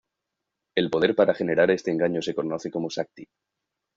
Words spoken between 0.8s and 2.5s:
poder para generar este engaño se